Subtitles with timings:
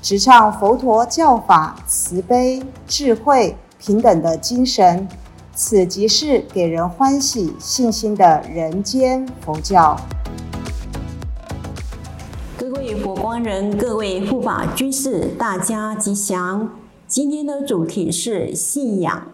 [0.00, 5.08] 直唱佛陀教法慈悲、智慧、平等的精神，
[5.54, 9.98] 此即是给人欢喜、信心的人间佛教。
[12.56, 16.70] 各位佛光人、各位护法居士，大家吉祥。
[17.08, 19.28] 今天的主题是信仰，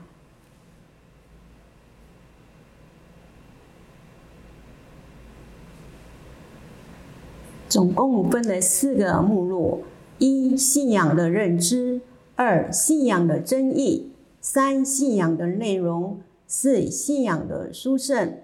[7.69, 9.85] 总共分了四个目录。
[10.19, 12.01] 一信仰的认知，
[12.37, 18.39] 二信仰的真义，三信仰的内容，四信仰的殊胜。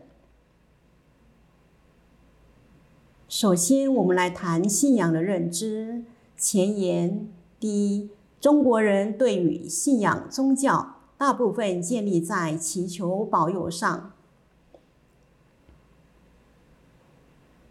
[3.28, 6.02] 首先，我们来谈信仰的认知。
[6.36, 7.28] 前言：
[7.60, 8.10] 第一，
[8.40, 14.12] 中国人对于信仰宗教，大部分建立在祈求保佑上。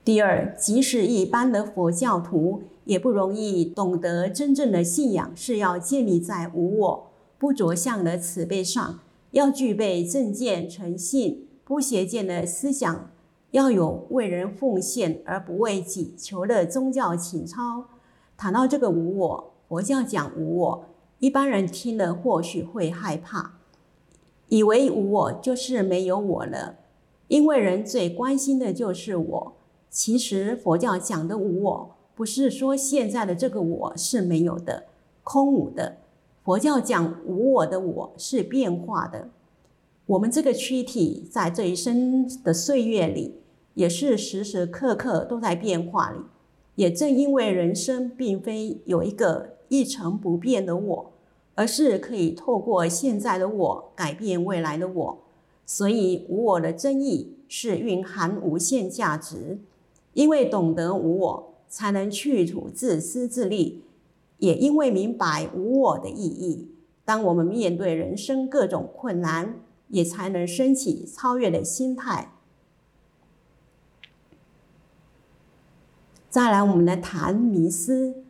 [0.10, 2.64] 第二，即使一般的佛教徒。
[2.86, 13.12] 也不容易懂得真正的信仰是要建立在无我、不着相的慈悲上，要具备正见、诚信、不邪见的思想，
[13.52, 17.86] 要有为人奉献而不为己求的宗教情操。
[18.36, 20.86] 谈到这个无我，佛教讲无我，
[21.20, 23.60] 一般人听了或许会害怕，
[24.48, 26.78] 以为无我就是没有我了，
[27.28, 29.54] 因为人最关心的就是我。
[29.90, 31.96] 其实佛教讲的无我。
[32.16, 34.88] 不是说现在的这个我是没有的、
[35.24, 36.00] 空无的。
[36.44, 39.30] 佛教讲无我的我是变化的。
[40.06, 43.36] 我们这个躯体在这一生的岁月里，
[43.76, 46.20] 也是时时刻刻都在变化里。
[46.76, 51.12] 也正因为人生并非有一个一成不变的我，
[51.56, 55.20] 而是可以透过现在的我改变未来的我，
[55.66, 59.60] 所以无我的真义是蕴含无限价值。
[60.20, 61.46] 因为懂得无我。
[61.72, 63.84] 才能去除自私自利，
[64.40, 66.72] 也因为明白无我的意义，
[67.06, 69.60] 当我们面对人生各种困难，
[69.90, 72.34] 也才能升起超越的心态。
[76.28, 78.24] 再来，我们来谈迷思。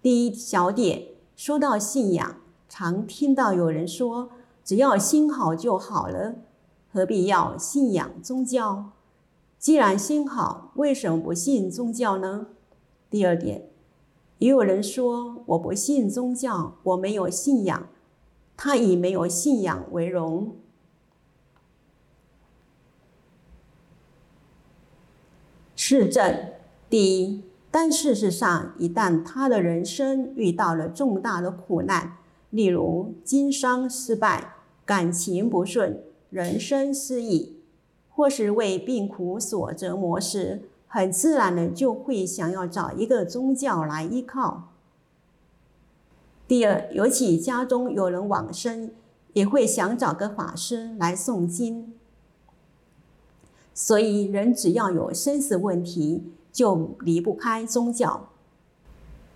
[0.00, 2.36] 第一小点，说到信仰，
[2.68, 4.30] 常听到有人说
[4.64, 6.36] ：“只要心好就好了，
[6.92, 8.93] 何必要信仰宗教？
[9.64, 12.48] 既然心好，为什么不信宗教呢？”
[13.08, 13.70] 第二点，
[14.36, 17.88] 也有人说我不信宗教，我没有信仰，
[18.58, 20.54] 他以没有信仰为荣。
[25.74, 26.50] 是正
[26.90, 32.18] 第一，但事实上，一旦他的人生遇到了重大的苦难，
[32.50, 37.53] 例如经商失败、感情不顺、人生失意，
[38.14, 44.68] 或是为病苦所折磨时，很自然的就会想要找一个宗教来依靠。
[46.46, 48.92] 第二，尤其家中有人往生，
[49.32, 51.94] 也会想找个法师来诵经。
[53.72, 58.28] 所以，人只要有生死问题，就离不开宗教。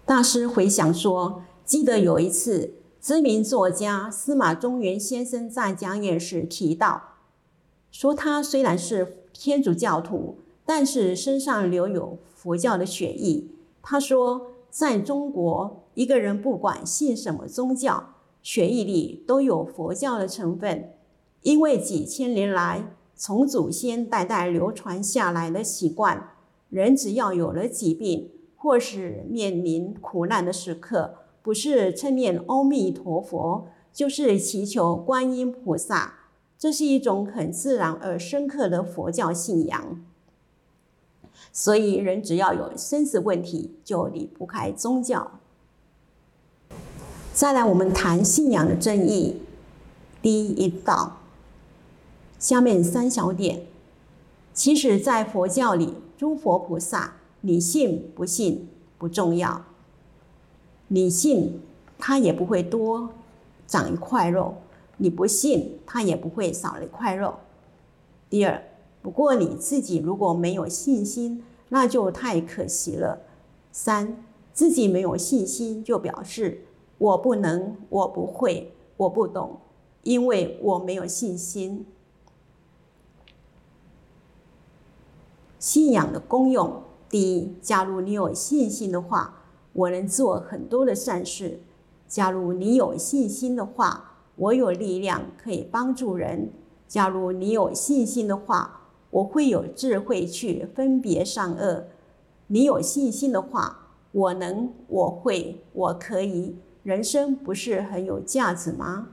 [0.07, 7.08] 大师回想说，记得有一次，知名作家司马中原先生在讲演时提到，
[7.91, 10.39] 说他虽然是天主教徒。
[10.71, 13.47] 但是身上留有佛教的血液。
[13.81, 18.11] 他说，在中国，一个人不管信什么宗教，
[18.43, 20.91] 血液里都有佛教的成分，
[21.41, 26.33] 因为几千年来从祖先代代流传下来的习惯，
[26.69, 36.18] 人只要有了疾病或是面临苦难的时刻，不是称念阿弥陀佛，就是祈求观音菩萨，
[36.59, 40.05] 这是一种很自然而深刻的佛教信仰。
[41.53, 45.39] 所以，人只要有生死问题，就离不开宗教。
[47.33, 49.41] 再来，我们谈信仰的正义。
[50.21, 51.19] 第一道，
[52.41, 53.67] 下面三小点。
[54.53, 58.69] 其实，在佛教里，诸佛菩萨，你信不信
[58.99, 59.65] 不重要。
[60.89, 61.61] 你信，
[61.99, 63.11] 他也不会多
[63.69, 64.55] 长一块肉；
[64.99, 67.35] 你不信，他也不会少了一块肉。
[68.31, 68.63] 第二。
[69.01, 73.21] 不过你自己如果没有信心，那就太可惜了。
[73.71, 74.23] 三，
[74.53, 76.65] 自己没有信心，就表示
[76.99, 79.61] 我不能，我不会，我不懂，
[80.03, 81.87] 因为我没有信心。
[85.61, 89.43] 信仰的功用，第一，假如你有信心的话，
[89.73, 91.61] 我能做很多的善事；
[92.09, 96.49] 假如你有信心的话，我有力量可以帮助人；
[96.87, 101.85] 假如你有信心的话，我会有智慧去分别善恶；
[102.47, 106.57] 你有信心的话，我能，我会，我可以。
[106.85, 109.09] 人生不是很有价值吗？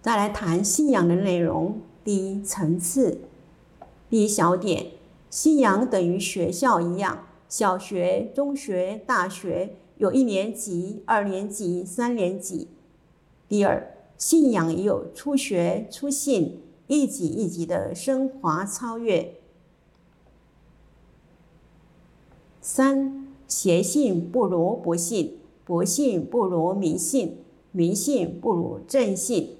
[0.00, 1.80] 再来谈信仰的内容。
[2.02, 3.20] 第一层次，
[4.10, 4.92] 第一小点，
[5.30, 12.68] 信仰等于学校一样，小学、中学、大学有一年级、二年级、三年级。
[13.48, 19.36] 第二，信仰也有初学、初信，一级一级的升华超越。
[22.60, 23.22] 三。
[23.46, 27.36] 邪信不如不信，不信不如迷信，
[27.72, 29.56] 迷信不如正信。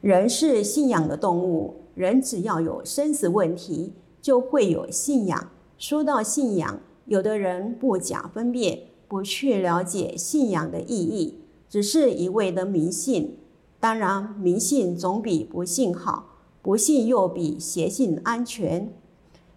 [0.00, 3.92] 人是信仰的动物，人只要有生死问题，
[4.22, 5.50] 就会有信仰。
[5.76, 11.38] 说到信仰，有的人不假分辨，不去了解信仰的意义，
[11.68, 13.38] 只是一味的迷信。
[13.78, 16.26] 当然，迷信总比不信好，
[16.62, 18.92] 不信又比邪信安全。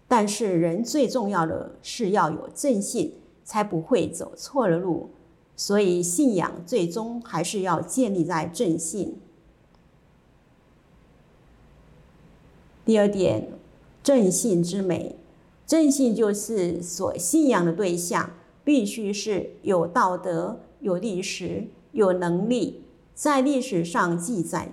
[0.06, 3.14] 但是人最重要的是要有正信，
[3.44, 5.10] 才不会走错了路。
[5.56, 9.18] 所以信仰最终还是要建立在正信。
[12.84, 13.52] 第二点，
[14.02, 15.16] 正信之美，
[15.70, 18.30] 正信就是所信仰的对象
[18.64, 22.82] 必须是有道德、有历史、有能力，
[23.14, 24.72] 在历史上记载，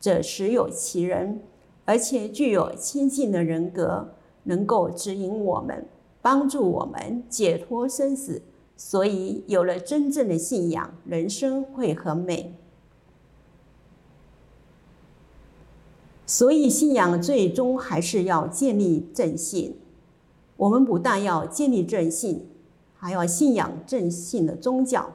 [0.00, 1.42] 者实有其人，
[1.84, 4.14] 而且具有亲近的人格。
[4.44, 5.86] 能够指引我们，
[6.22, 8.40] 帮助我们解脱生死，
[8.74, 12.54] 所以有了真正的信仰，人生会很美。
[16.24, 19.76] 所以信仰最终还是要建立正信。
[20.60, 22.46] 我们不但要建立正信，
[22.94, 25.14] 还要信仰正信的宗教。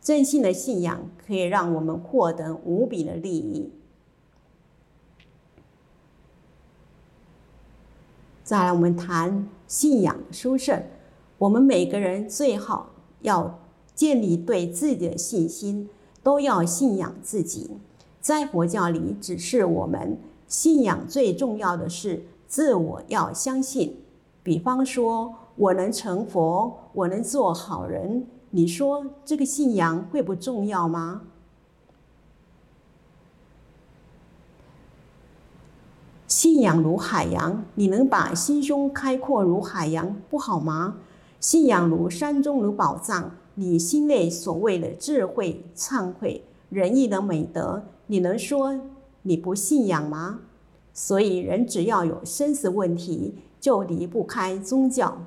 [0.00, 3.70] 正信的信仰可以让我们获得无比的利益。
[8.42, 10.82] 再来，我们谈信仰殊胜。
[11.36, 13.58] 我们每个人最好要
[13.94, 15.90] 建立对自己的信心，
[16.22, 17.72] 都要信仰自己。
[18.22, 20.16] 在佛教里，只是我们
[20.48, 23.98] 信仰最重要的是自我要相信。
[24.46, 31.22] 比方说，我能成佛，我能做好人，你说这个信仰会不重要吗？
[36.28, 40.98] 信仰如海洋，你能把心胸开阔如海洋，不好吗？
[41.40, 48.78] 信仰如山中如宝藏，你心内所谓的智慧、忏悔、仁义的美德，你能说
[49.22, 50.38] 你不信仰吗？
[50.98, 55.26] 所以，人只要有生死问题，就离不开宗教。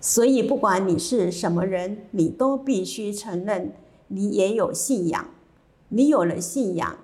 [0.00, 3.74] 所以，不管你是什么人，你都必须承认，
[4.08, 5.28] 你也有信仰。
[5.90, 6.96] 你有了信仰，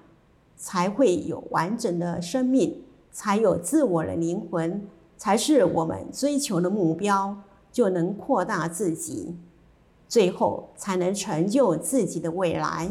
[0.56, 2.82] 才会有完整的生命，
[3.12, 9.36] 才有自我的灵魂，才是我们追求的目标，就能扩大自己，
[10.08, 12.90] 最后才能成就自己的未来。